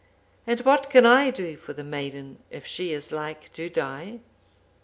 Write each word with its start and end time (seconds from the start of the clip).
And 0.47 0.61
what 0.61 0.89
can 0.89 1.05
I 1.05 1.29
do 1.29 1.55
for 1.55 1.73
the 1.73 1.83
maiden 1.83 2.39
if 2.49 2.65
she 2.65 2.91
is 2.91 3.11
like 3.11 3.53
to 3.53 3.69
die? 3.69 4.21